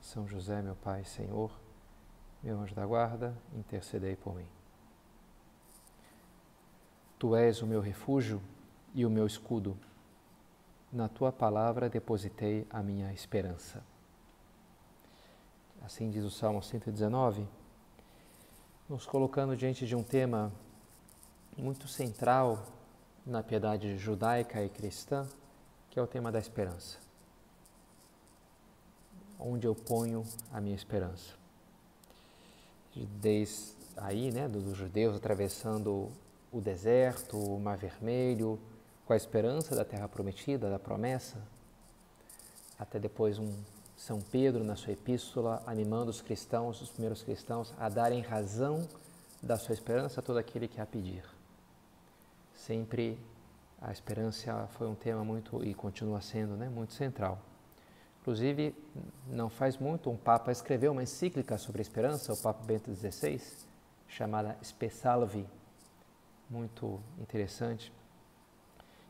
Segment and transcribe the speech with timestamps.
[0.00, 1.50] são José, meu Pai, Senhor,
[2.42, 4.46] meu anjo da guarda, intercedei por mim.
[7.18, 8.40] Tu és o meu refúgio
[8.94, 9.76] e o meu escudo.
[10.90, 13.84] Na tua palavra depositei a minha esperança.
[15.82, 17.46] Assim diz o Salmo 119,
[18.88, 20.50] nos colocando diante de um tema
[21.56, 22.66] muito central
[23.24, 25.26] na piedade judaica e cristã,
[25.90, 27.09] que é o tema da esperança
[29.40, 31.34] onde eu ponho a minha esperança.
[32.94, 36.10] Desde aí, né, dos judeus atravessando
[36.52, 38.58] o deserto, o Mar Vermelho,
[39.06, 41.36] com a esperança da terra prometida, da promessa,
[42.78, 43.52] até depois um
[43.96, 48.88] São Pedro na sua epístola animando os cristãos, os primeiros cristãos, a darem razão
[49.42, 51.24] da sua esperança a todo aquele que a pedir.
[52.54, 53.18] Sempre
[53.80, 57.38] a esperança foi um tema muito e continua sendo, né, muito central.
[58.20, 58.74] Inclusive,
[59.28, 63.40] não faz muito, um Papa escreveu uma encíclica sobre a esperança, o Papa Bento XVI,
[64.06, 65.46] chamada Spesalvi,
[66.48, 67.90] muito interessante,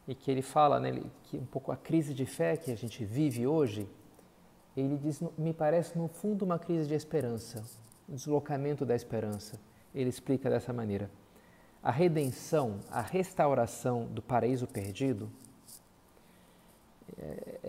[0.06, 3.04] e que ele fala né, que um pouco a crise de fé que a gente
[3.04, 3.88] vive hoje,
[4.76, 7.64] ele diz, me parece no fundo uma crise de esperança,
[8.08, 9.58] um deslocamento da esperança.
[9.92, 11.10] Ele explica dessa maneira:
[11.82, 15.28] a redenção, a restauração do paraíso perdido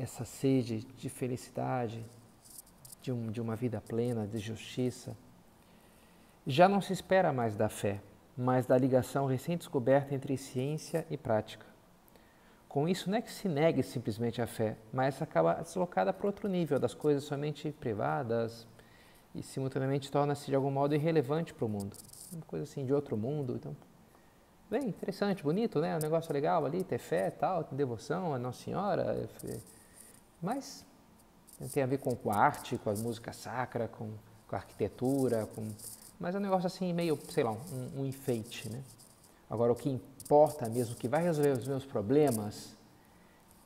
[0.02, 2.04] essa sede de felicidade,
[3.02, 5.16] de, um, de uma vida plena, de justiça.
[6.46, 8.02] Já não se espera mais da fé,
[8.36, 11.66] mas da ligação recém-descoberta entre ciência e prática.
[12.68, 16.48] Com isso, não é que se negue simplesmente a fé, mas acaba deslocada para outro
[16.48, 18.66] nível, das coisas somente privadas
[19.36, 21.96] e simultaneamente torna-se de algum modo irrelevante para o mundo.
[22.32, 23.56] Uma coisa assim de outro mundo.
[23.56, 23.76] Então,
[24.72, 25.98] Bem, interessante, bonito, né?
[25.98, 29.28] Um negócio legal ali, ter fé tal, ter devoção a Nossa Senhora.
[30.42, 30.86] Mas
[31.74, 34.10] tem a ver com, com a arte, com a música sacra, com,
[34.48, 35.70] com a arquitetura, com...
[36.20, 38.82] mas é um negócio assim meio, sei lá, um, um enfeite, né?
[39.50, 42.76] Agora, o que importa mesmo, o que vai resolver os meus problemas,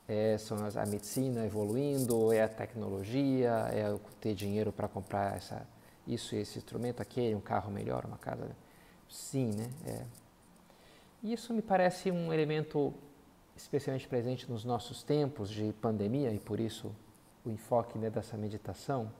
[0.08, 5.66] é, são as, a medicina evoluindo, é a tecnologia, é ter dinheiro para comprar essa,
[6.06, 8.48] isso, esse instrumento, aquele, um carro melhor, uma casa.
[9.08, 9.70] Sim, né?
[9.86, 10.04] É,
[11.22, 12.92] isso me parece um elemento
[13.56, 16.94] especialmente presente nos nossos tempos de pandemia e por isso
[17.44, 19.10] o enfoque né, dessa meditação,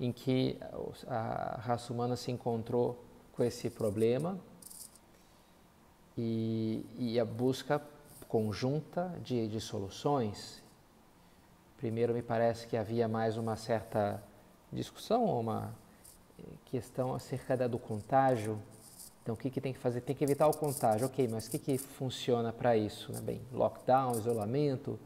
[0.00, 0.58] em que
[1.06, 4.38] a raça humana se encontrou com esse problema
[6.16, 7.82] e, e a busca
[8.28, 10.62] conjunta de, de soluções.
[11.76, 14.22] Primeiro, me parece que havia mais uma certa
[14.72, 15.74] discussão, uma
[16.66, 18.58] questão acerca do contágio
[19.22, 20.00] então, o que, que tem que fazer?
[20.00, 21.06] Tem que evitar o contágio.
[21.06, 23.12] Ok, mas o que, que funciona para isso?
[23.12, 23.20] Né?
[23.20, 24.98] Bem, lockdown, isolamento,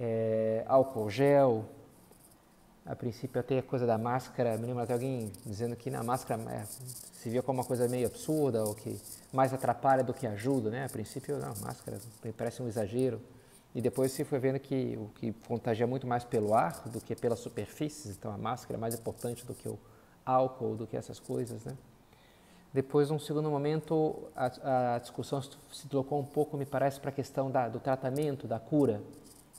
[0.00, 1.66] é, álcool gel.
[2.86, 4.56] A princípio, até a coisa da máscara.
[4.56, 8.06] Me lembro até alguém dizendo que na máscara é, se via como uma coisa meio
[8.06, 8.98] absurda ou que
[9.30, 10.70] mais atrapalha do que ajuda.
[10.70, 10.86] Né?
[10.86, 11.98] A princípio, não, máscara
[12.34, 13.20] parece um exagero.
[13.74, 17.14] E depois se foi vendo que o que contagia muito mais pelo ar do que
[17.14, 18.16] pelas superfícies.
[18.16, 19.78] Então, a máscara é mais importante do que o
[20.24, 21.76] álcool, do que essas coisas, né?
[22.72, 27.12] Depois, num segundo momento, a, a discussão se deslocou um pouco, me parece, para a
[27.12, 29.00] questão da, do tratamento, da cura.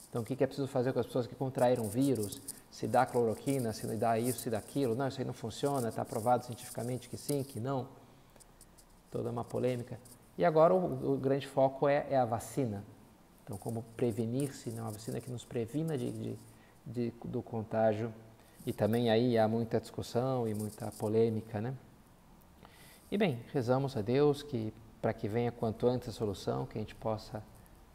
[0.08, 2.40] Então, o que é preciso fazer com as pessoas que contraíram vírus?
[2.70, 4.94] Se dá cloroquina, se dá isso, se dá aquilo?
[4.94, 7.88] Não, isso aí não funciona, está provado cientificamente que sim, que não.
[9.10, 9.98] Toda uma polêmica.
[10.38, 12.84] E agora o, o grande foco é, é, a vacina.
[13.44, 14.80] Então, como prevenir-se, né?
[14.80, 16.38] uma vacina que nos previna de, de,
[16.86, 18.12] de, do contágio.
[18.64, 21.74] E também aí há muita discussão e muita polêmica, né?
[23.10, 24.72] E bem, rezamos a Deus que
[25.02, 27.42] para que venha quanto antes a solução, que a gente possa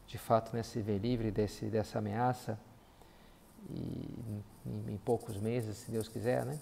[0.06, 2.58] de fato né, se ver livre desse, dessa ameaça
[3.70, 6.58] e em, em poucos meses, se Deus quiser, né?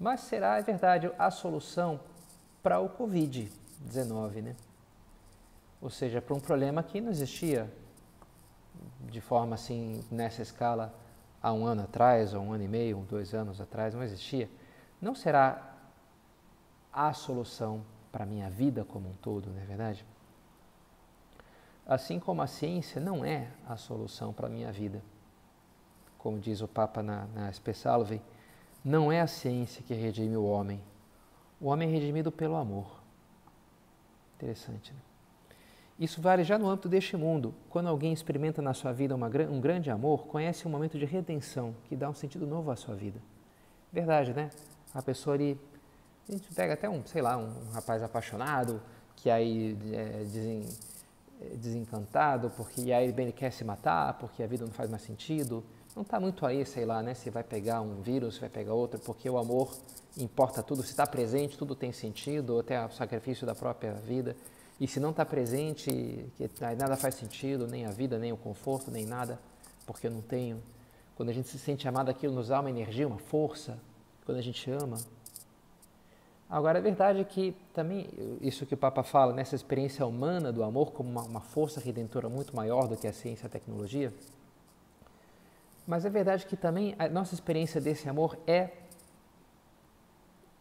[0.00, 2.00] Mas será, é verdade, a solução
[2.60, 4.56] para o Covid-19, né?
[5.80, 7.70] Ou seja, para um problema que não existia
[9.08, 10.92] de forma assim, nessa escala,
[11.40, 14.50] há um ano atrás, ou um ano e meio, dois anos atrás, não existia.
[15.00, 15.71] Não será
[16.92, 20.04] a solução para a minha vida como um todo, não é verdade?
[21.86, 25.02] Assim como a ciência não é a solução para a minha vida.
[26.18, 28.20] Como diz o Papa na, na Spesalve,
[28.84, 30.80] Não é a ciência que redime o homem.
[31.60, 33.00] O homem é redimido pelo amor.
[34.36, 34.98] Interessante, né?
[35.98, 37.54] Isso vale já no âmbito deste mundo.
[37.70, 41.76] Quando alguém experimenta na sua vida uma, um grande amor, conhece um momento de redenção
[41.84, 43.20] que dá um sentido novo à sua vida.
[43.92, 44.50] Verdade, né?
[44.92, 45.60] A pessoa ali,
[46.32, 48.80] a gente pega até um, sei lá, um, rapaz apaixonado,
[49.16, 50.66] que aí é desen,
[51.40, 55.62] é desencantado, porque aí ele quer se matar, porque a vida não faz mais sentido.
[55.94, 57.12] Não está muito aí, sei lá, né?
[57.12, 59.76] Se vai pegar um vírus, se vai pegar outro, porque o amor
[60.16, 60.82] importa tudo.
[60.82, 64.34] Se está presente, tudo tem sentido, até o sacrifício da própria vida.
[64.80, 65.90] E se não está presente,
[66.36, 69.38] que nada faz sentido, nem a vida, nem o conforto, nem nada,
[69.86, 70.62] porque eu não tenho.
[71.14, 73.78] Quando a gente se sente amado, aquilo nos dá uma energia, uma força,
[74.24, 74.96] quando a gente ama.
[76.52, 78.10] Agora, a verdade é que também,
[78.42, 82.28] isso que o Papa fala, nessa experiência humana do amor como uma, uma força redentora
[82.28, 84.12] muito maior do que a ciência e a tecnologia,
[85.86, 88.68] mas é verdade que também a nossa experiência desse amor é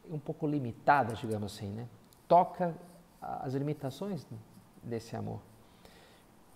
[0.09, 1.85] um pouco limitada, digamos assim, né?
[2.25, 2.73] Toca
[3.21, 4.25] as limitações
[4.81, 5.41] desse amor.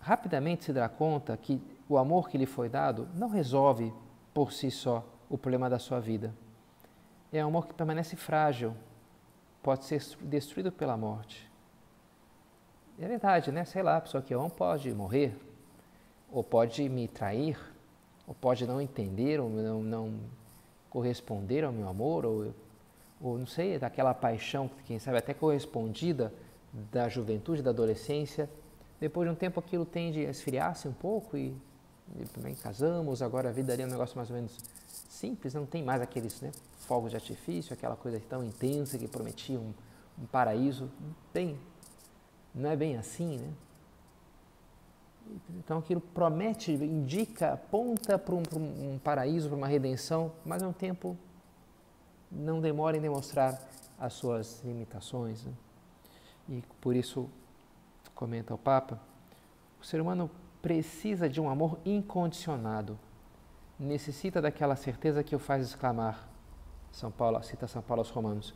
[0.00, 3.92] Rapidamente se dá conta que o amor que lhe foi dado não resolve
[4.32, 6.34] por si só o problema da sua vida.
[7.30, 8.74] É um amor que permanece frágil,
[9.66, 11.50] pode ser destruído pela morte.
[13.00, 13.64] É verdade, né?
[13.64, 15.36] Sei lá, a pessoa que eu amo pode morrer,
[16.30, 17.58] ou pode me trair,
[18.28, 20.20] ou pode não entender, ou não, não
[20.88, 22.54] corresponder ao meu amor, ou,
[23.20, 26.32] ou não sei, daquela paixão, quem sabe até correspondida
[26.92, 28.48] da juventude, da adolescência.
[29.00, 31.52] Depois de um tempo aquilo tende a esfriar-se um pouco e,
[32.20, 34.56] e também casamos, agora a vida ali é um negócio mais ou menos
[35.16, 39.58] simples, não tem mais aqueles né, fogos de artifício, aquela coisa tão intensa que prometia
[39.58, 39.72] um,
[40.18, 40.90] um paraíso.
[41.32, 41.58] Bem,
[42.54, 43.52] não é bem assim, né?
[45.58, 51.16] Então aquilo promete, indica, aponta para um, um paraíso, para uma redenção, mas ao tempo
[52.30, 53.60] não demora em demonstrar
[53.98, 55.44] as suas limitações.
[55.44, 55.52] Né?
[56.48, 57.28] E por isso,
[58.14, 59.00] comenta o Papa,
[59.80, 60.30] o ser humano
[60.62, 62.98] precisa de um amor incondicionado,
[63.78, 66.28] necessita daquela certeza que o faz exclamar.
[66.92, 68.54] São Paulo, cita São Paulo aos Romanos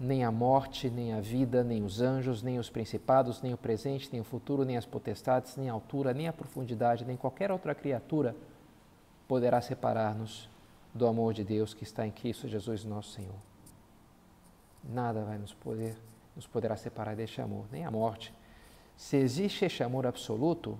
[0.00, 4.08] nem a morte, nem a vida, nem os anjos, nem os principados, nem o presente,
[4.10, 7.74] nem o futuro, nem as potestades, nem a altura, nem a profundidade, nem qualquer outra
[7.74, 8.34] criatura
[9.28, 10.48] poderá separar-nos
[10.94, 13.36] do amor de Deus que está em Cristo Jesus, nosso Senhor.
[14.82, 15.94] Nada vai nos poder
[16.34, 18.32] nos poderá separar deste amor, nem a morte.
[18.96, 20.78] Se existe este amor absoluto,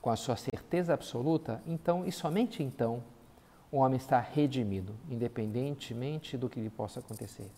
[0.00, 3.02] com a sua certeza absoluta, então e somente então
[3.70, 7.50] o homem está redimido, independentemente do que lhe possa acontecer.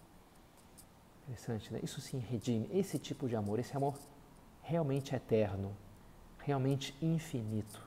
[1.24, 1.80] Interessante, né?
[1.82, 2.68] Isso sim redime.
[2.72, 3.94] Esse tipo de amor, esse amor
[4.62, 5.74] realmente eterno,
[6.38, 7.80] realmente infinito,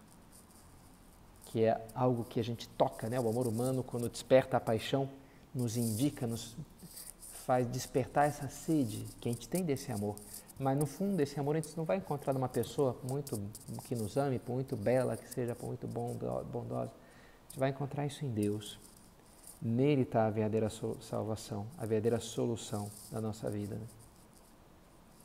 [1.45, 3.19] que é algo que a gente toca, né?
[3.19, 5.09] O amor humano, quando desperta a paixão,
[5.53, 6.55] nos indica, nos
[7.45, 10.15] faz despertar essa sede que a gente tem desse amor.
[10.57, 13.41] Mas no fundo desse amor a gente não vai encontrar uma pessoa muito
[13.83, 16.91] que nos ame, muito bela, que seja muito bondosa.
[16.91, 18.79] A gente vai encontrar isso em Deus.
[19.61, 20.69] Nele está a verdadeira
[21.01, 23.75] salvação, a verdadeira solução da nossa vida.
[23.75, 23.87] Né?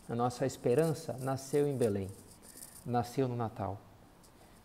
[0.08, 2.10] A nossa esperança nasceu em Belém,
[2.84, 3.80] nasceu no Natal,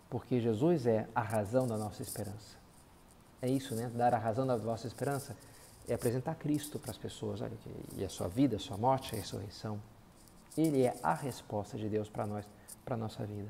[0.09, 2.57] porque Jesus é a razão da nossa esperança.
[3.41, 3.91] É isso, né?
[3.93, 5.35] Dar a razão da nossa esperança
[5.87, 7.53] é apresentar Cristo para as pessoas, olha,
[7.95, 9.79] e a sua vida, a sua morte, a ressurreição.
[10.57, 12.45] Ele é a resposta de Deus para nós,
[12.83, 13.49] para a nossa vida.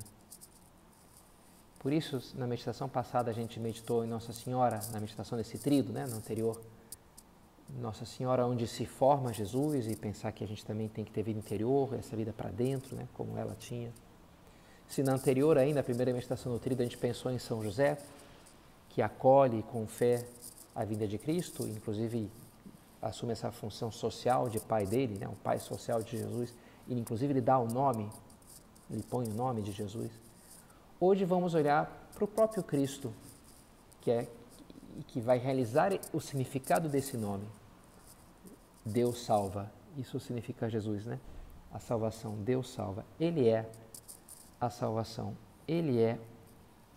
[1.79, 5.93] Por isso, na meditação passada, a gente meditou em Nossa Senhora, na meditação desse trido,
[5.93, 6.59] né, no anterior.
[7.79, 11.21] Nossa Senhora, onde se forma Jesus, e pensar que a gente também tem que ter
[11.21, 13.93] vida interior, essa vida para dentro, né, como ela tinha.
[14.87, 17.99] Se na anterior ainda, a primeira meditação no trido, a gente pensou em São José,
[18.89, 20.25] que acolhe com fé
[20.73, 22.31] a vinda de Cristo, inclusive
[22.99, 26.51] assume essa função social de pai dele, né, o pai social de Jesus,
[26.87, 28.09] e inclusive ele dá o nome,
[28.89, 30.11] ele põe o nome de Jesus.
[30.99, 33.13] Hoje vamos olhar para o próprio Cristo,
[34.01, 34.27] que é
[35.07, 37.45] que vai realizar o significado desse nome.
[38.85, 39.71] Deus salva.
[39.97, 41.19] Isso significa Jesus, né?
[41.73, 42.35] A salvação.
[42.35, 43.05] Deus salva.
[43.19, 43.69] Ele é
[44.59, 45.35] a salvação.
[45.67, 46.17] Ele é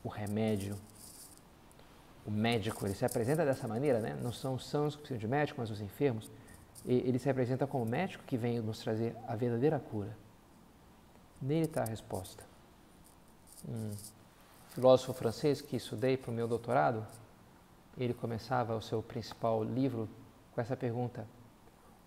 [0.04, 0.76] o remédio.
[2.26, 4.18] O médico, ele se apresenta dessa maneira, né?
[4.23, 6.30] Não são os sãos que precisam de médico, mas os enfermos.
[6.90, 10.16] Ele se apresenta como médico que vem nos trazer a verdadeira cura.
[11.40, 12.49] Nele está a resposta
[13.66, 13.90] um
[14.68, 17.07] filósofo francês que estudei para o meu doutorado,
[17.97, 20.09] ele começava o seu principal livro
[20.52, 21.26] com essa pergunta: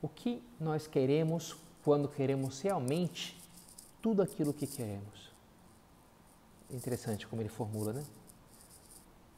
[0.01, 3.37] O que nós queremos quando queremos realmente
[4.01, 5.31] tudo aquilo que queremos?
[6.69, 8.03] Interessante como ele formula, né?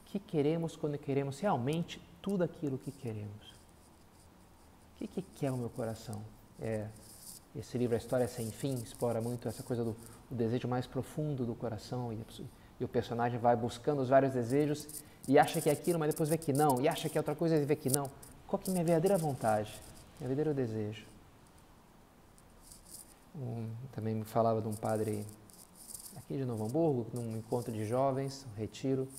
[0.02, 3.53] O que queremos quando queremos realmente tudo aquilo que queremos.
[5.04, 6.22] O que, que quer o meu coração?
[6.62, 6.88] É,
[7.54, 9.94] esse livro, A História Sem Fim, explora muito essa coisa do
[10.32, 12.26] desejo mais profundo do coração e,
[12.80, 14.88] e, o personagem vai buscando os vários desejos
[15.28, 17.36] e acha que é aquilo, mas depois vê que não, e acha que é outra
[17.36, 18.10] coisa e vê que não.
[18.48, 19.78] Qual que é a minha verdadeira vontade,
[20.22, 21.06] meu verdadeiro desejo?
[23.36, 25.26] Um, também me falava de um padre
[26.16, 29.10] aqui de Novo Hamburgo, num encontro de jovens, um retiro,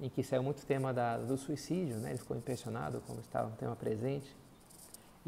[0.00, 2.10] em que saiu muito tema da, do suicídio, né?
[2.10, 4.36] ele ficou impressionado como estava um tema presente.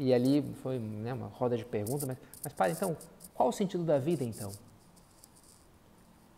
[0.03, 2.97] E ali foi né, uma roda de perguntas, mas, mas padre, então,
[3.35, 4.51] qual o sentido da vida então?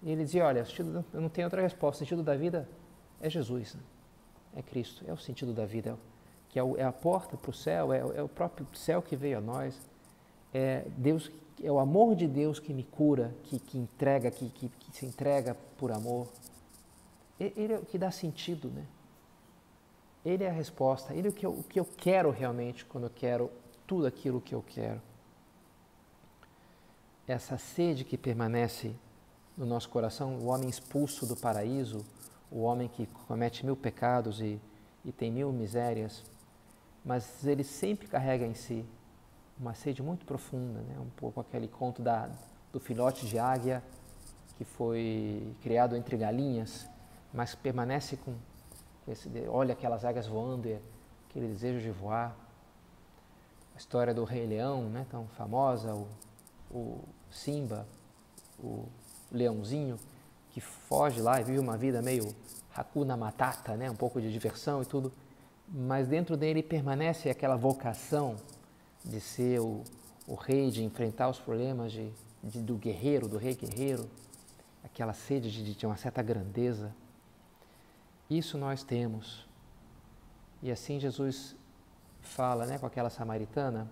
[0.02, 2.68] E ele dizia, olha, sentido, eu não tenho outra resposta, o sentido da vida
[3.22, 3.82] é Jesus, né?
[4.58, 5.96] é Cristo, é o sentido da vida, é,
[6.50, 9.16] que é, o, é a porta para o céu, é, é o próprio céu que
[9.16, 9.80] veio a nós,
[10.54, 11.32] é Deus
[11.64, 15.06] é o amor de Deus que me cura, que, que entrega, que, que, que, se
[15.06, 16.28] entrega por amor.
[17.40, 18.84] Ele é o que dá sentido, né?
[20.26, 23.06] Ele é a resposta, ele é o que, eu, o que eu quero realmente quando
[23.06, 23.52] eu quero
[23.86, 25.02] tudo aquilo que eu quero.
[27.28, 28.96] Essa sede que permanece
[29.58, 32.06] no nosso coração, o homem expulso do paraíso,
[32.52, 34.60] o homem que comete mil pecados e,
[35.04, 36.24] e tem mil misérias,
[37.04, 38.86] mas ele sempre carrega em si
[39.60, 40.96] uma sede muito profunda, né?
[41.00, 42.30] um pouco aquele conto da,
[42.72, 43.84] do filhote de águia
[44.58, 46.88] que foi criado entre galinhas,
[47.34, 48.36] mas permanece com
[49.08, 50.70] esse, olha aquelas águias voando
[51.30, 52.36] aquele desejo de voar.
[53.74, 56.08] A história do Rei Leão, né, tão famosa, o,
[56.70, 57.88] o Simba,
[58.60, 58.86] o
[59.32, 60.00] leãozinho
[60.52, 62.36] que foge lá e vive uma vida meio
[62.76, 65.12] Hakuna Matata, né, um pouco de diversão e tudo,
[65.68, 68.36] mas dentro dele permanece aquela vocação
[69.04, 69.84] de ser o,
[70.28, 72.12] o rei, de enfrentar os problemas de,
[72.44, 74.08] de, do guerreiro, do rei guerreiro,
[74.84, 76.94] aquela sede de, de uma certa grandeza.
[78.30, 79.48] Isso nós temos.
[80.62, 81.56] E assim Jesus
[82.22, 83.90] fala né, com aquela samaritana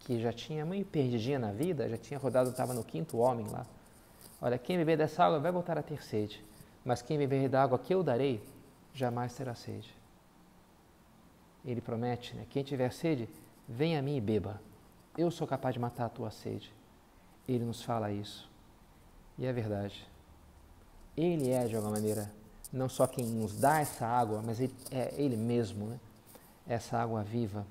[0.00, 3.66] que já tinha meio perdidinha na vida, já tinha rodado, estava no quinto homem lá.
[4.40, 6.42] Olha, quem beber dessa água vai voltar a ter sede,
[6.84, 8.42] mas quem beber da água que eu darei,
[8.94, 9.92] jamais terá sede.
[11.64, 12.46] Ele promete, né?
[12.48, 13.28] Quem tiver sede,
[13.68, 14.58] Vem a mim e beba.
[15.16, 16.72] Eu sou capaz de matar a tua sede.
[17.46, 18.50] Ele nos fala isso.
[19.36, 20.08] E é verdade.
[21.14, 22.32] Ele é, de alguma maneira,
[22.72, 26.00] não só quem nos dá essa água, mas ele, é Ele mesmo, né?
[26.66, 27.66] essa água viva.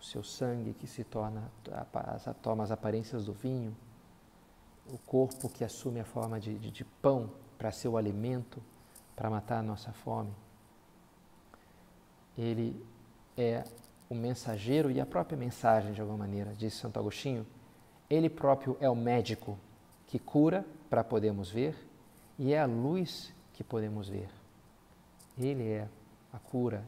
[0.00, 1.50] O seu sangue que se torna,
[2.42, 3.76] toma as aparências do vinho,
[4.88, 8.62] o corpo que assume a forma de, de, de pão para ser o alimento,
[9.14, 10.32] para matar a nossa fome.
[12.36, 12.84] Ele
[13.36, 13.64] é
[14.08, 17.46] o mensageiro e a própria mensagem, de alguma maneira, disse Santo Agostinho.
[18.08, 19.58] Ele próprio é o médico
[20.06, 21.74] que cura para podermos ver
[22.38, 24.28] e é a luz que podemos ver.
[25.36, 25.88] Ele é
[26.32, 26.84] a cura,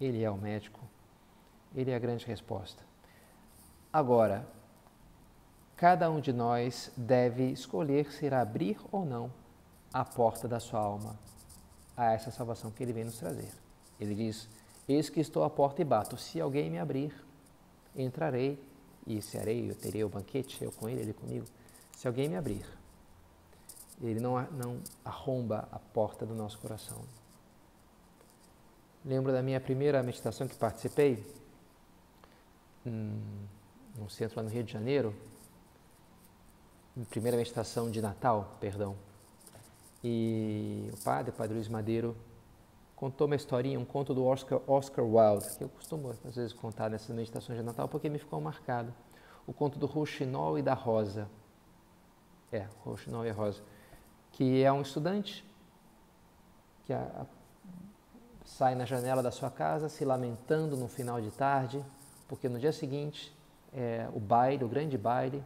[0.00, 0.80] ele é o médico,
[1.74, 2.82] ele é a grande resposta.
[3.92, 4.46] Agora,
[5.76, 9.30] cada um de nós deve escolher se irá abrir ou não
[9.92, 11.18] a porta da sua alma
[11.96, 13.52] a essa salvação que ele vem nos trazer.
[14.00, 14.48] Ele diz:
[14.88, 16.16] Eis que estou à porta e bato.
[16.16, 17.12] Se alguém me abrir,
[17.94, 18.58] entrarei
[19.06, 21.46] e cearei, eu terei o banquete, eu com ele, ele comigo.
[21.96, 22.64] Se alguém me abrir,
[24.08, 26.98] ele não, não arromba a porta do nosso coração.
[29.04, 31.24] Lembro da minha primeira meditação que participei,
[32.86, 33.20] hum,
[33.96, 35.14] num centro lá no Rio de Janeiro,
[37.08, 38.96] primeira meditação de Natal, perdão.
[40.04, 42.16] E o padre, o padre Luiz Madeiro,
[42.96, 46.90] contou uma historinha, um conto do Oscar, Oscar Wilde, que eu costumo às vezes contar
[46.90, 48.92] nessas meditações de Natal porque me ficou marcado.
[49.46, 51.28] O conto do Rouxinol e da Rosa.
[52.52, 53.62] É, Rouxinol e a Rosa.
[54.32, 55.44] Que é um estudante
[56.84, 57.26] que a, a,
[58.44, 61.84] sai na janela da sua casa se lamentando no final de tarde,
[62.28, 63.32] porque no dia seguinte
[63.72, 65.42] é o baile, o grande baile,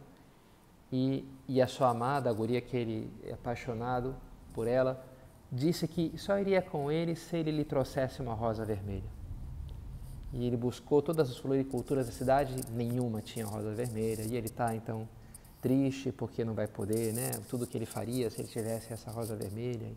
[0.91, 4.15] e, e a sua amada, a guria que ele é apaixonado
[4.53, 5.03] por ela,
[5.51, 9.17] disse que só iria com ele se ele lhe trouxesse uma rosa vermelha.
[10.33, 14.23] E ele buscou todas as floriculturas da cidade, nenhuma tinha rosa vermelha.
[14.23, 15.07] E ele está então
[15.67, 17.31] triste porque não vai poder, né?
[17.49, 19.91] Tudo que ele faria se ele tivesse essa rosa vermelha.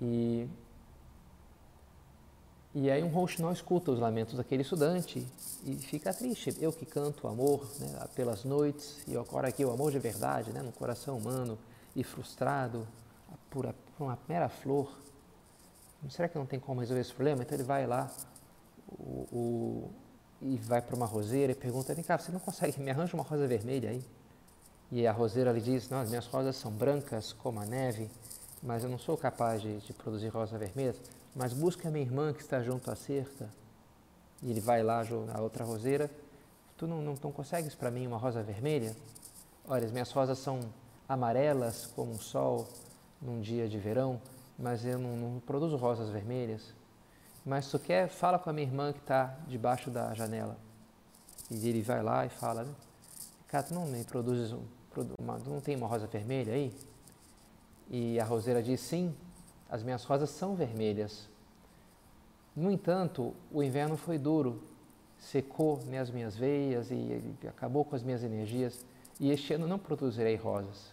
[0.00, 0.48] E
[2.74, 5.26] e aí um rouxinol escuta os lamentos daquele estudante
[5.64, 6.56] e fica triste.
[6.58, 10.62] Eu que canto amor né, pelas noites e agora aqui o amor de verdade, né,
[10.62, 11.58] no coração humano
[11.94, 12.86] e frustrado
[13.50, 14.90] por, por uma mera flor.
[16.08, 17.42] Será que não tem como resolver esse problema?
[17.42, 18.10] Então ele vai lá
[18.88, 19.90] o, o,
[20.42, 23.22] e vai para uma roseira e pergunta: Vem cá, você não consegue me arranja uma
[23.22, 24.04] rosa vermelha aí?
[24.90, 28.10] E a roseira lhe diz: Não, as minhas rosas são brancas como a neve,
[28.62, 30.94] mas eu não sou capaz de, de produzir rosa vermelha.
[31.34, 33.48] mas busca a minha irmã que está junto à cerca.
[34.42, 36.10] E ele vai lá, a outra roseira,
[36.76, 38.96] tu não, não, não consegues para mim uma rosa vermelha?
[39.68, 40.58] Olha, as minhas rosas são
[41.08, 42.66] amarelas como o sol
[43.20, 44.20] num dia de verão,
[44.58, 46.74] mas eu não, não produzo rosas vermelhas.
[47.44, 50.56] Mas tu quer, fala com a minha irmã que está debaixo da janela.
[51.50, 52.74] E ele vai lá e fala, né?
[53.48, 54.62] Cara, tu não me produzes um,
[55.18, 56.72] uma, não tem uma rosa vermelha aí?
[57.90, 59.14] E a roseira diz, sim,
[59.68, 61.28] as minhas rosas são vermelhas.
[62.54, 64.62] No entanto, o inverno foi duro,
[65.18, 68.86] secou né, as minhas veias e, acabou com as minhas energias.
[69.18, 70.92] E este ano não produzirei rosas.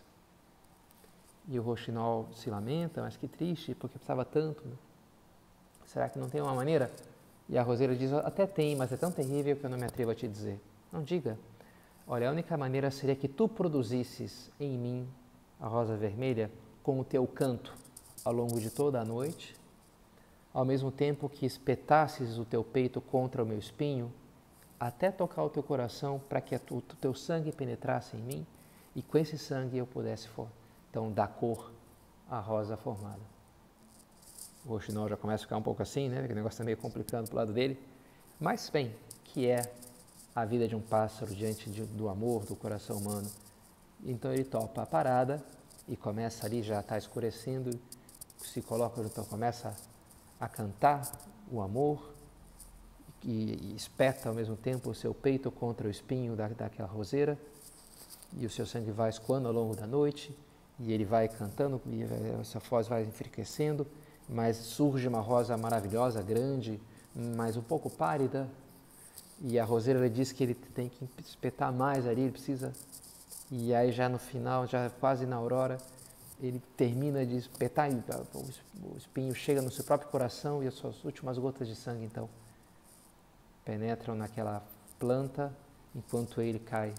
[1.48, 4.66] E o roxinol se lamenta, mas que triste, porque precisava tanto.
[4.68, 4.76] Né?
[5.90, 6.92] Será que não tem uma maneira?
[7.50, 10.12] E a roseira diz: Até tem, mas é tão terrível que eu não me atrevo
[10.12, 10.62] a te dizer.
[10.94, 11.36] Não diga.
[12.08, 15.10] Olha, a única maneira seria que tu produzisses em mim
[15.60, 16.52] a rosa vermelha
[16.84, 17.74] com o teu canto
[18.24, 19.56] ao longo de toda a noite,
[20.54, 24.14] ao mesmo tempo que espetasses o teu peito contra o meu espinho,
[24.80, 28.48] até tocar o teu coração para que o teu sangue penetrasse em mim
[28.96, 30.30] e com esse sangue eu pudesse
[30.92, 31.72] então dar cor
[32.30, 33.39] à rosa formada.
[34.70, 36.20] O roxinol já começa a ficar um pouco assim, né?
[36.20, 37.80] O negócio está meio complicando para o lado dele.
[38.40, 39.74] Mas, bem, que é
[40.36, 43.28] a vida de um pássaro diante de, do amor, do coração humano.
[44.06, 45.44] Então ele topa a parada
[45.88, 47.80] e começa ali, já está escurecendo,
[48.38, 49.76] se coloca, então começa
[50.40, 51.02] a cantar
[51.52, 52.14] o amor
[53.24, 57.40] e, e espeta ao mesmo tempo o seu peito contra o espinho da, daquela roseira
[58.38, 60.38] e o seu sangue vai escoando ao longo da noite
[60.80, 62.04] e ele vai cantando e
[62.40, 63.86] essa voz vai enfriquecendo
[64.30, 66.80] mas surge uma rosa maravilhosa, grande,
[67.16, 68.48] mas um pouco pálida.
[69.42, 72.72] E a roseira diz que ele tem que espetar mais ali, ele precisa.
[73.50, 75.78] E aí já no final, já quase na aurora,
[76.40, 81.04] ele termina de espetar e o espinho chega no seu próprio coração e as suas
[81.04, 82.30] últimas gotas de sangue então
[83.66, 84.64] penetram naquela
[84.98, 85.54] planta
[85.94, 86.94] enquanto ele cai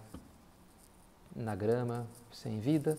[1.34, 2.98] na grama sem vida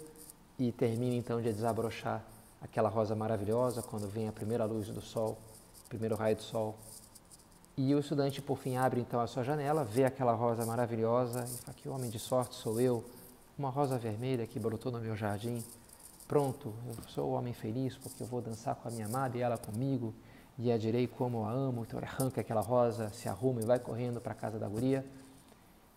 [0.57, 2.25] e termina então de desabrochar
[2.61, 5.37] aquela rosa maravilhosa quando vem a primeira luz do sol,
[5.89, 6.77] primeiro raio do sol.
[7.75, 11.57] E o estudante, por fim, abre então a sua janela, vê aquela rosa maravilhosa e
[11.57, 13.03] fala: Que homem de sorte sou eu,
[13.57, 15.63] uma rosa vermelha que brotou no meu jardim.
[16.27, 19.41] Pronto, eu sou o homem feliz porque eu vou dançar com a minha amada e
[19.41, 20.13] ela comigo
[20.57, 21.83] e a direi como a amo.
[21.83, 25.05] Então ele arranca aquela rosa, se arruma e vai correndo para a casa da guria.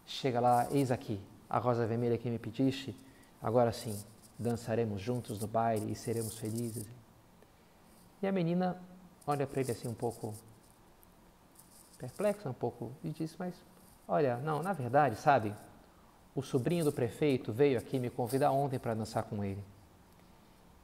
[0.06, 2.96] Chega lá, eis aqui, a rosa vermelha que me pediste,
[3.40, 3.96] agora sim,
[4.38, 6.86] dançaremos juntos no baile e seremos felizes.
[8.22, 8.80] E a menina
[9.26, 10.34] olha para ele assim um pouco
[11.98, 13.54] perplexa, um pouco, e diz: Mas
[14.06, 15.54] olha, não, na verdade, sabe,
[16.34, 19.62] o sobrinho do prefeito veio aqui me convidar ontem para dançar com ele.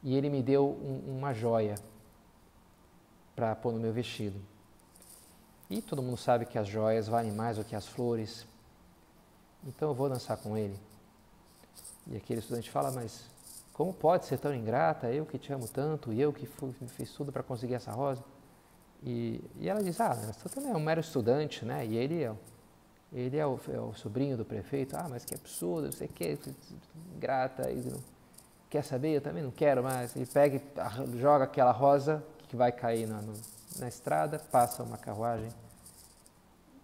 [0.02, 1.74] E ele me deu um, uma joia
[3.34, 4.40] para pôr no meu vestido.
[5.68, 8.46] E todo mundo sabe que as joias valem mais do que as flores.
[9.64, 10.78] Então eu vou dançar com ele.
[12.06, 13.24] E aquele estudante fala, mas
[13.80, 15.10] como pode ser tão ingrata?
[15.10, 18.22] Eu que te amo tanto eu que fui, fiz tudo para conseguir essa rosa.
[19.02, 21.86] E, e ela diz: Ah, você também é um mero estudante, né?
[21.86, 22.30] E ele é,
[23.10, 24.94] ele é o, é o sobrinho do prefeito.
[24.98, 26.36] Ah, mas que absurdo, você quer,
[27.16, 27.70] ingrata.
[27.70, 28.00] E não,
[28.68, 29.16] quer saber?
[29.16, 30.14] Eu também não quero mais.
[30.14, 33.32] Ele pega e joga aquela rosa que vai cair na, no,
[33.78, 35.50] na estrada, passa uma carruagem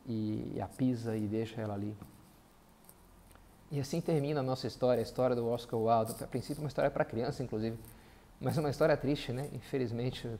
[0.06, 1.94] e a pisa e deixa ela ali.
[3.70, 6.22] E assim termina a nossa história, a história do Oscar Wilde.
[6.22, 7.76] A princípio, uma história para criança, inclusive,
[8.40, 9.48] mas uma história triste, né?
[9.52, 10.30] Infelizmente,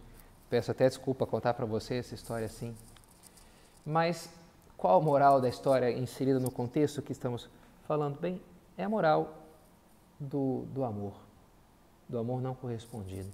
[0.48, 2.74] peço até desculpa contar para você essa história assim.
[3.84, 4.28] Mas
[4.76, 7.48] qual a moral da história inserida no contexto que estamos
[7.86, 8.18] falando?
[8.20, 8.40] Bem,
[8.78, 9.42] é a moral
[10.20, 11.14] do, do amor,
[12.08, 13.28] do amor não correspondido.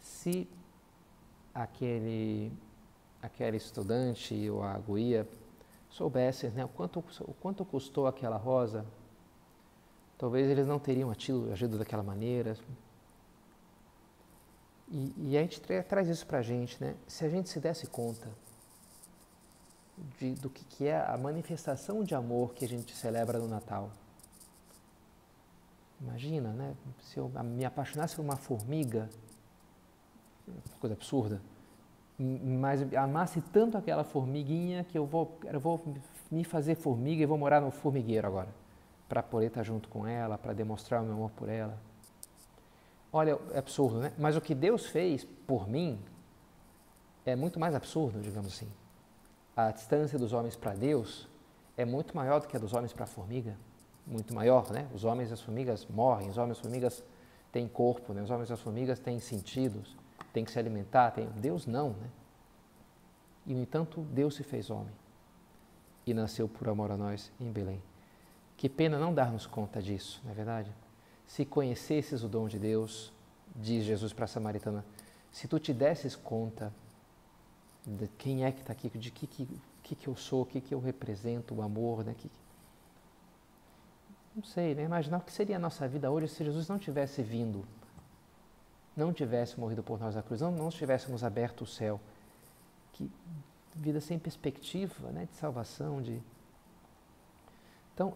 [0.00, 0.48] Se
[1.54, 2.52] aquele,
[3.22, 5.26] aquele estudante ou a guia
[5.88, 8.84] soubesse né, o, quanto, o quanto custou aquela rosa
[10.22, 12.56] talvez eles não teriam agido daquela maneira.
[14.88, 16.94] E, e a gente tra traz isso para a gente, né?
[17.08, 18.28] Se a gente se desse conta
[20.20, 23.90] de, do que, que é a manifestação de amor que a gente celebra no Natal.
[26.00, 26.76] Imagina, né?
[27.00, 29.10] Se eu me apaixonasse por uma formiga,
[30.78, 31.42] coisa absurda,
[32.16, 35.82] mas amasse tanto aquela formiguinha que eu vou, eu vou
[36.30, 38.61] me fazer formiga e vou morar no formigueiro agora
[39.08, 41.78] para poder estar junto com ela, para demonstrar o meu amor por ela.
[43.12, 44.12] Olha, é absurdo, né?
[44.18, 46.00] Mas o que Deus fez por mim
[47.26, 48.70] é muito mais absurdo, digamos assim.
[49.54, 51.28] A distância dos homens para Deus
[51.76, 53.56] é muito maior do que a dos homens para a formiga.
[54.06, 54.88] Muito maior, né?
[54.94, 57.04] Os homens e as formigas morrem, os homens e as formigas
[57.52, 58.22] têm corpo, né?
[58.22, 59.96] os homens e as formigas têm sentidos,
[60.32, 61.10] têm que se alimentar.
[61.10, 61.28] Têm...
[61.36, 62.08] Deus não, né?
[63.46, 64.94] E, no entanto, Deus se fez homem
[66.06, 67.82] e nasceu por amor a nós em Belém.
[68.62, 70.70] Que pena não darmos conta disso, não é verdade?
[71.26, 73.12] Se conhecesses o dom de Deus,
[73.56, 74.84] diz Jesus para a samaritana,
[75.32, 76.72] se tu te desses conta
[77.84, 79.48] de quem é que está aqui, de que, que,
[79.82, 82.14] que, que eu sou, o que, que eu represento, o amor, né?
[82.16, 82.30] Que,
[84.36, 84.84] não sei, né?
[84.84, 87.66] imaginar o que seria a nossa vida hoje se Jesus não tivesse vindo,
[88.96, 92.00] não tivesse morrido por nós na cruz, não, não tivéssemos aberto o céu.
[92.92, 93.10] Que
[93.74, 95.26] vida sem perspectiva né?
[95.28, 96.22] de salvação, de...
[97.92, 98.14] Então,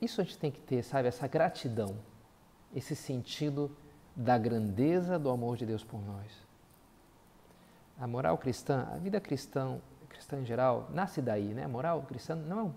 [0.00, 1.96] isso a gente tem que ter, sabe, essa gratidão,
[2.74, 3.70] esse sentido
[4.14, 6.46] da grandeza do amor de Deus por nós.
[7.98, 11.64] A moral cristã, a vida cristã, cristã em geral, nasce daí, né?
[11.64, 12.74] A moral cristã não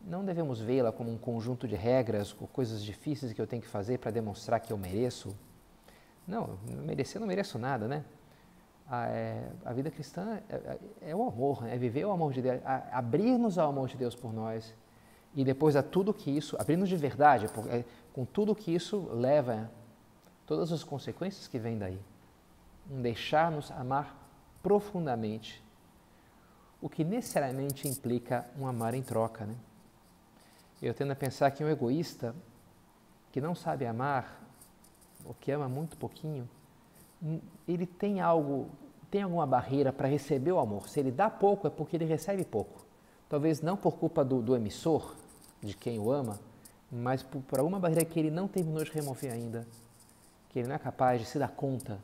[0.00, 3.68] não devemos vê-la como um conjunto de regras ou coisas difíceis que eu tenho que
[3.68, 5.36] fazer para demonstrar que eu mereço.
[6.26, 8.04] Não, merecer não mereço nada, né?
[8.88, 12.40] A, é, a vida cristã é, é, é, o amor, é viver o amor de
[12.40, 12.60] Deus,
[12.92, 14.74] abrir-nos ao amor de Deus por nós
[15.34, 19.70] e depois a tudo que isso, abrir-nos de verdade, é, com tudo que isso leva,
[20.46, 22.00] todas as consequências que vêm daí.
[22.90, 24.16] Um deixar-nos amar
[24.62, 25.62] profundamente,
[26.80, 29.54] o que necessariamente implica um amar em troca, né?
[30.80, 32.34] Eu tendo a pensar que um egoísta
[33.32, 34.40] que não sabe amar,
[35.24, 36.48] ou que ama muito pouquinho,
[37.22, 38.70] hum, ele tem algo,
[39.10, 40.88] tem alguma barreira para receber o amor.
[40.88, 42.87] Se ele dá pouco, é porque ele recebe pouco.
[43.28, 45.14] Talvez não por culpa do, do emissor,
[45.62, 46.38] de quem o ama,
[46.90, 49.66] mas por, alguma barreira que ele não terminou de remover ainda,
[50.48, 52.00] que ele não é capaz de se dar conta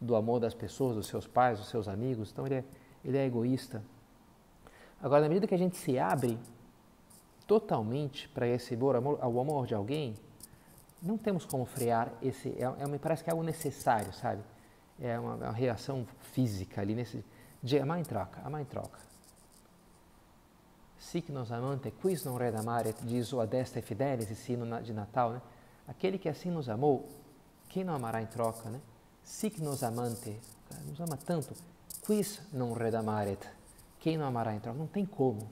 [0.00, 2.64] do amor das pessoas, dos seus pais, dos seus amigos, então ele é,
[3.04, 3.82] ele é egoísta.
[5.00, 6.38] Agora, na medida que a gente se abre
[7.46, 10.14] totalmente para receber amor, o amor de alguém,
[11.02, 12.48] não temos como frear esse.
[12.58, 14.42] É, é, me parece que é algo necessário, sabe?
[15.00, 17.24] É uma, uma reação física ali nesse.
[17.62, 18.98] De amar em troca, amar em troca.
[20.98, 25.32] Sic nos amante, quis non red amare, diz o Adeste Fidelis, esse hino de Natal,
[25.32, 25.42] né?
[25.86, 27.08] Aquele que assim nos amou,
[27.68, 28.80] quem não amará em troca, né?
[29.22, 30.38] Sic nos amante,
[30.86, 31.54] nos ama tanto,
[32.06, 33.38] quis non red amare,
[34.00, 34.78] quem não amará em troca?
[34.78, 35.48] Não tem como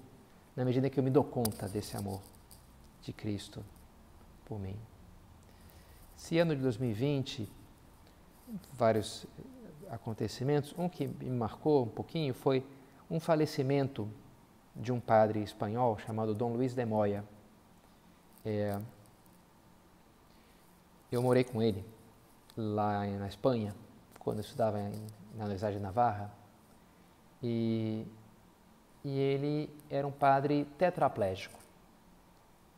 [0.57, 2.21] na medida que eu me dou conta desse amor
[3.03, 3.65] de Cristo
[4.45, 4.77] por mim.
[6.17, 7.51] Esse ano de 2020,
[8.73, 9.27] vários
[9.91, 12.65] acontecimentos, um que me marcou um pouquinho foi
[13.11, 14.09] um falecimento
[14.75, 17.25] de um padre espanhol chamado Dom Luís de Moya.
[18.45, 18.79] É,
[21.11, 21.85] eu morei com ele
[22.57, 23.75] lá na Espanha,
[24.19, 24.79] quando eu estudava
[25.35, 26.31] na Universidade de Navarra,
[27.43, 28.07] e
[29.05, 31.59] e ele era um padre tetraplégico.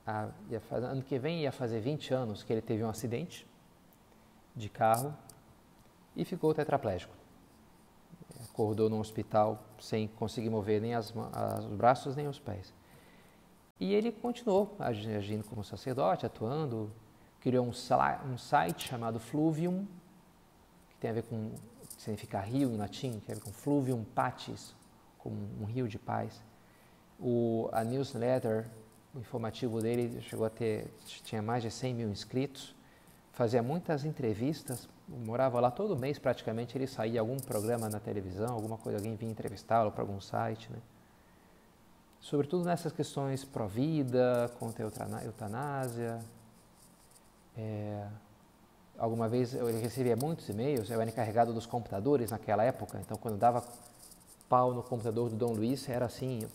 [0.05, 0.29] Ah,
[0.69, 3.47] fazer, ano que vem ia fazer 20 anos que ele teve um acidente
[4.55, 5.17] de carro
[6.17, 7.15] e ficou tetraplégico.
[8.57, 12.73] Acordou no hospital sem conseguir mover nem as, as, os braços nem os pés.
[13.79, 16.91] E ele continuou agindo como sacerdote, atuando,
[17.39, 19.87] criou um, um site chamado Fluvium,
[20.89, 21.53] que tem a ver com,
[21.99, 24.75] significa rio em latim, que tem a ver com Fluvium Patis,
[25.19, 26.43] como um rio de paz.
[27.21, 28.71] O, a newsletter,
[29.15, 32.75] o informativo dele chegou a ter, tinha mais de 100 mil inscritos,
[33.33, 38.77] fazia muitas entrevistas, morava lá todo mês praticamente, ele saía algum programa na televisão, alguma
[38.77, 40.79] coisa, alguém vinha entrevistá-lo para algum site, né?
[42.21, 46.19] Sobretudo nessas questões pró-vida, contra a eutanásia.
[47.57, 48.07] É,
[48.99, 53.39] alguma vez eu recebia muitos e-mails, eu era encarregado dos computadores naquela época, então quando
[53.39, 53.63] dava
[54.49, 56.47] pau no computador do Dom Luiz era assim,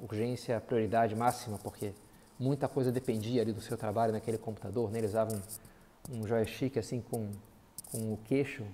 [0.00, 1.92] urgência, prioridade máxima, porque
[2.38, 4.98] muita coisa dependia ali do seu trabalho naquele computador, né?
[4.98, 7.30] Ele usava um, um joystick assim com,
[7.90, 8.64] com o queixo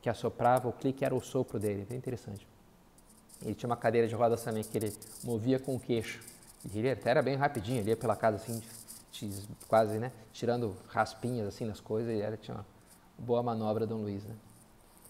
[0.00, 2.46] que assoprava, o clique era o sopro dele, bem interessante.
[3.40, 4.92] Ele tinha uma cadeira de rodas também que ele
[5.22, 6.20] movia com o queixo.
[6.72, 8.60] E ele até era bem rapidinho, ele ia pela casa assim,
[9.68, 12.66] quase, né, tirando raspinhas assim nas coisas, e era, tinha uma
[13.18, 14.34] boa manobra Dom Luiz, né.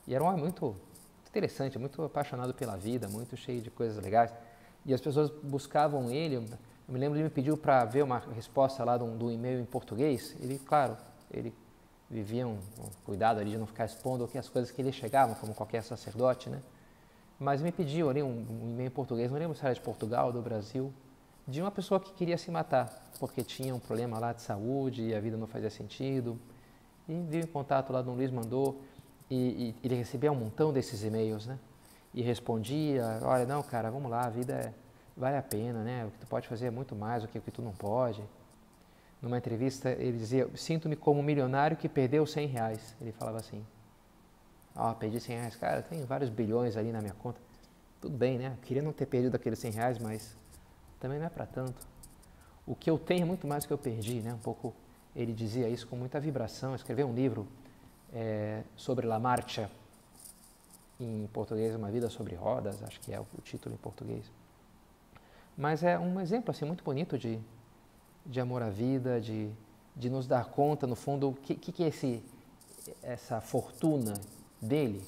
[0.07, 0.77] E era um homem muito
[1.29, 4.33] interessante, muito apaixonado pela vida, muito cheio de coisas legais.
[4.85, 6.35] E as pessoas buscavam ele.
[6.37, 6.45] Eu
[6.89, 10.37] me lembro ele me pediu para ver uma resposta lá do, do e-mail em português.
[10.41, 10.97] Ele, claro,
[11.31, 11.55] ele
[12.13, 15.55] vivia um, um cuidado ali de não ficar expondo as coisas que lhe chegavam, como
[15.55, 16.61] qualquer sacerdote, né?
[17.39, 20.31] Mas me pediu ali um, um e-mail em português, não lembro se era de Portugal,
[20.31, 20.93] do Brasil,
[21.49, 25.15] de uma pessoa que queria se matar porque tinha um problema lá de saúde e
[25.15, 26.39] a vida não fazia sentido.
[27.09, 28.83] E viu em contato lá, Dom Luiz mandou
[29.31, 31.57] e, e ele recebia um montão desses e-mails, né?
[32.13, 34.75] E respondia, olha, não, cara, vamos lá, a vida é,
[35.17, 36.05] vale a pena, né?
[36.05, 38.23] O que tu pode fazer é muito mais do que o que tu não pode.
[39.23, 42.97] Numa entrevista, ele dizia, sinto-me como um milionário que perdeu 100 reais.
[43.01, 43.65] Ele falava assim,
[44.75, 45.57] ó, oh, perdi 100 reais.
[45.57, 47.41] Cara, tem vários bilhões ali na minha conta.
[48.01, 48.49] Tudo bem, né?
[48.49, 50.37] Eu queria não ter perdido aqueles 100 reais, mas
[50.99, 51.87] também não é para tanto.
[52.67, 54.35] O que eu tenho é muito mais do que eu perdi, né?
[54.35, 54.75] Um pouco
[55.15, 56.75] ele dizia isso com muita vibração.
[56.75, 57.47] Escreveu um livro
[58.13, 59.71] é, sobre La Marcha,
[60.99, 64.31] em português, Uma Vida sobre Rodas, acho que é o título em português.
[65.57, 67.39] Mas é um exemplo assim muito bonito de,
[68.25, 69.51] de amor à vida, de,
[69.97, 72.23] de nos dar conta, no fundo, o que, que é esse,
[73.03, 74.15] essa fortuna
[74.61, 75.03] dele?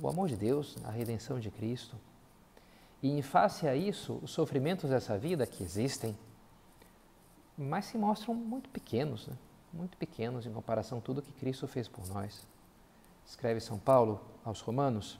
[0.00, 1.96] O amor de Deus, a redenção de Cristo.
[3.02, 6.16] E em face a isso, os sofrimentos dessa vida que existem,
[7.56, 9.36] mas se mostram muito pequenos, né?
[9.72, 12.46] muito pequenos em comparação a tudo que Cristo fez por nós.
[13.26, 15.18] Escreve São Paulo aos Romanos.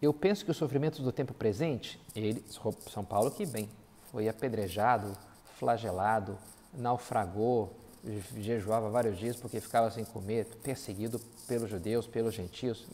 [0.00, 2.44] Eu penso que os sofrimentos do tempo presente, ele,
[2.90, 3.68] São Paulo, que bem,
[4.10, 5.16] foi apedrejado,
[5.58, 6.38] flagelado,
[6.72, 7.72] naufragou,
[8.36, 12.86] jejuava vários dias porque ficava sem comer, perseguido pelos judeus, pelos gentios,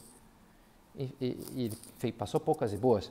[0.96, 3.10] e, passou poucas e boas.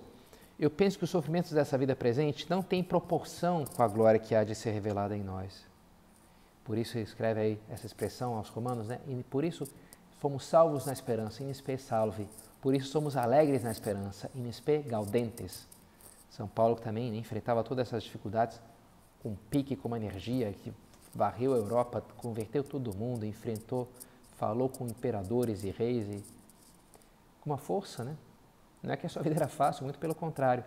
[0.59, 4.35] Eu penso que os sofrimentos dessa vida presente não têm proporção com a glória que
[4.35, 5.65] há de ser revelada em nós.
[6.63, 8.99] Por isso escreve aí essa expressão aos romanos, né?
[9.07, 9.67] E por isso
[10.19, 12.29] fomos salvos na esperança, in spe salve.
[12.61, 15.67] Por isso somos alegres na esperança, in spe gaudentes.
[16.29, 18.61] São Paulo também enfrentava todas essas dificuldades
[19.21, 20.73] com pique, com uma energia que
[21.13, 23.87] varreu a Europa, converteu todo mundo, enfrentou,
[24.35, 26.23] falou com imperadores e reis e
[27.41, 28.17] com uma força, né?
[28.81, 30.63] Não é que a sua vida era fácil, muito pelo contrário,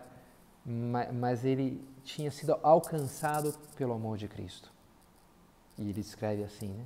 [0.65, 4.71] mas ele tinha sido alcançado pelo amor de Cristo.
[5.77, 6.85] E ele escreve assim, né?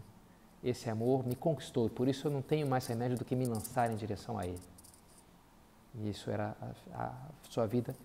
[0.64, 3.46] Esse amor me conquistou e por isso eu não tenho mais remédio do que me
[3.46, 4.60] lançar em direção a Ele.
[5.96, 6.56] E isso era
[6.94, 7.14] a, a
[7.50, 7.96] sua vida.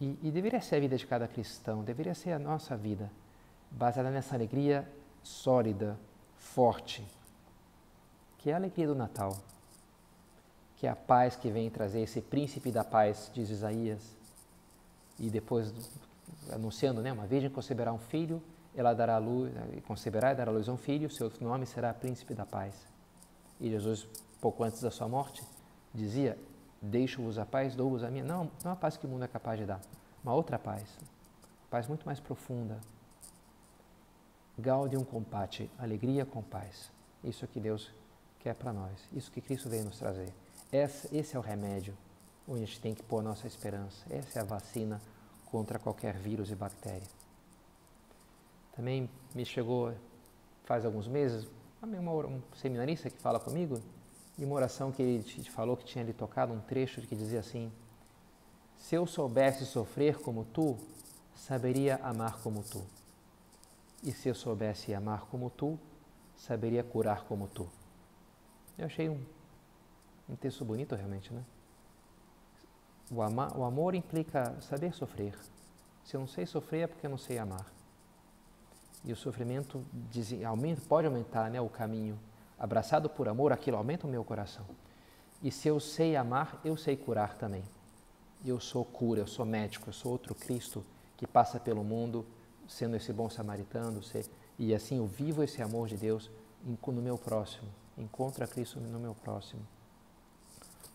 [0.00, 3.10] E, e deveria ser a vida de cada cristão, deveria ser a nossa vida,
[3.70, 4.86] baseada nessa alegria
[5.22, 5.98] sólida,
[6.36, 7.06] forte,
[8.38, 9.36] que é a alegria do Natal
[10.76, 14.14] que é a paz que vem trazer esse príncipe da paz, diz Isaías.
[15.18, 15.72] E depois
[16.52, 18.42] anunciando, né, uma virgem conceberá um filho,
[18.74, 19.52] ela dará luz,
[19.86, 22.86] conceberá e dará luz a um filho, seu nome será príncipe da paz.
[23.58, 24.06] E Jesus,
[24.38, 25.42] pouco antes da sua morte,
[25.94, 26.38] dizia:
[26.86, 28.24] Deixo-vos a paz, dou-vos a minha.
[28.24, 29.80] Não, não a paz que o mundo é capaz de dar,
[30.22, 30.98] uma outra paz,
[31.68, 32.80] paz muito mais profunda.
[34.58, 36.90] Gaudium compate, alegria com paz.
[37.22, 37.92] Isso é que Deus
[38.40, 40.32] quer para nós, isso que Cristo veio nos trazer.
[40.72, 41.96] Esse é o remédio
[42.48, 44.04] onde a gente tem que pôr nossa esperança.
[44.08, 45.00] Essa é a vacina
[45.46, 47.08] contra qualquer vírus e bactéria.
[48.74, 49.92] Também me chegou
[50.64, 51.48] faz alguns meses
[51.82, 53.80] um seminarista que fala comigo
[54.38, 57.40] e uma oração que ele te falou que tinha lhe tocado um trecho que dizia
[57.40, 57.72] assim:
[58.76, 60.76] Se eu soubesse sofrer como tu,
[61.34, 62.84] saberia amar como tu.
[64.02, 65.78] E se eu soubesse amar como tu,
[66.36, 67.68] saberia curar como tu.
[68.78, 69.20] Eu achei um
[70.28, 71.44] um texto bonito realmente, né?
[73.10, 75.38] O, ama, o amor implica saber sofrer.
[76.04, 77.66] Se eu não sei sofrer é porque eu não sei amar.
[79.04, 82.18] E o sofrimento diz, aumenta, pode aumentar né, o caminho.
[82.58, 84.64] Abraçado por amor, aquilo aumenta o meu coração.
[85.42, 87.62] E se eu sei amar, eu sei curar também.
[88.44, 90.84] Eu sou cura, eu sou médico, eu sou outro Cristo
[91.16, 92.24] que passa pelo mundo
[92.68, 94.00] sendo esse bom samaritano.
[94.58, 96.30] E assim eu vivo esse amor de Deus
[96.62, 97.68] no meu próximo.
[97.96, 99.62] Encontro a Cristo no meu próximo.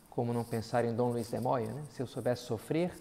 [0.09, 1.83] Como não pensar em Dom Luiz de Moya, né?
[1.91, 2.93] Se eu soubesse sofrer,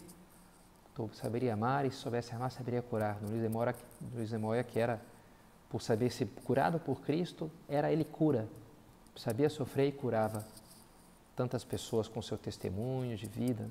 [1.12, 3.18] saberia amar, e se soubesse amar, saberia curar.
[3.22, 3.48] Luiz de
[4.14, 5.00] Luiz de Moya que era,
[5.70, 8.48] por saber ser curado por Cristo, era ele cura.
[9.16, 10.44] Sabia sofrer e curava
[11.36, 13.70] tantas pessoas com seu testemunho de vida, né?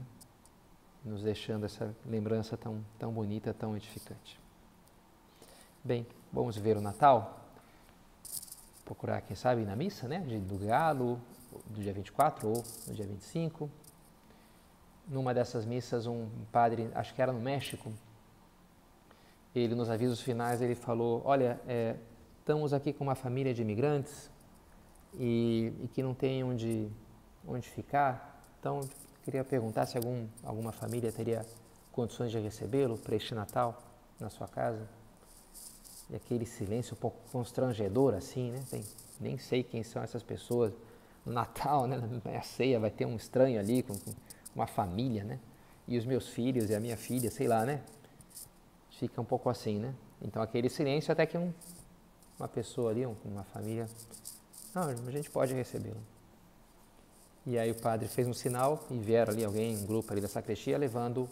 [1.03, 4.39] nos deixando essa lembrança tão, tão bonita, tão edificante.
[5.83, 7.39] Bem, vamos ver o Natal.
[8.83, 10.19] Procurar, quem sabe, na missa, né?
[10.19, 11.21] Do galo,
[11.67, 13.69] do dia 24 ou no dia 25.
[15.07, 17.91] Numa dessas missas, um padre, acho que era no México,
[19.55, 21.95] ele nos avisos finais ele falou: Olha, é,
[22.39, 24.29] estamos aqui com uma família de imigrantes
[25.15, 26.87] e, e, que não tem onde,
[27.47, 28.43] onde ficar.
[28.59, 28.81] Então,
[29.23, 31.45] queria perguntar se algum, alguma família teria
[31.91, 33.81] condições de recebê-lo para este Natal
[34.19, 34.87] na sua casa.
[36.09, 38.63] E aquele silêncio um pouco constrangedor, assim, né?
[39.19, 40.73] Nem sei quem são essas pessoas
[41.25, 44.11] no Natal, né, na ceia, vai ter um estranho ali com, com
[44.55, 45.39] uma família, né?
[45.87, 47.81] E os meus filhos e a minha filha, sei lá, né?
[48.99, 49.93] Fica um pouco assim, né?
[50.21, 51.53] Então aquele silêncio até que um,
[52.37, 53.87] uma pessoa ali, um, uma família,
[54.75, 56.01] não, a gente pode recebê-lo.
[57.45, 60.27] E aí o padre fez um sinal e vieram ali alguém, um grupo ali da
[60.27, 61.27] sacristia, levando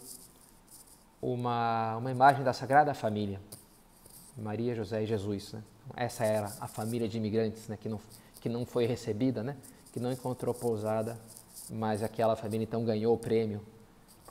[1.20, 3.40] uma, uma imagem da Sagrada Família,
[4.36, 5.62] Maria, José e Jesus, né?
[5.94, 7.76] Essa era a família de imigrantes, né?
[7.76, 8.00] Que não,
[8.40, 9.56] que não foi recebida, né?
[9.92, 11.18] que não encontrou pousada,
[11.68, 13.60] mas aquela família então ganhou o prêmio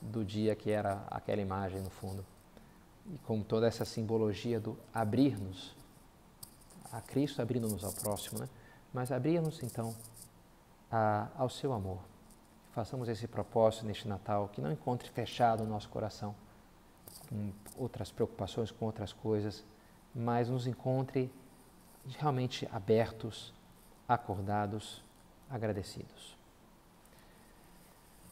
[0.02, 2.26] do dia que era aquela imagem no fundo.
[3.14, 5.76] E com toda essa simbologia do abrir-nos
[6.92, 8.50] a Cristo, abrindo-nos ao próximo, né?
[8.94, 9.96] mas abrir-nos então
[10.92, 12.00] a, ao seu amor.
[12.72, 16.36] Façamos esse propósito neste Natal, que não encontre fechado o nosso coração
[17.30, 19.64] com outras preocupações, com outras coisas,
[20.14, 21.32] mas nos encontre
[22.18, 23.54] realmente abertos,
[24.08, 25.04] acordados,
[25.50, 26.37] agradecidos.